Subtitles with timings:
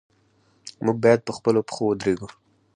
[0.85, 2.27] موږ باید په خپلو پښو ودریږو.